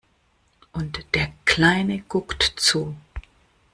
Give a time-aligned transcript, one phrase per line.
[0.73, 2.95] Und der Kleine guckt zu.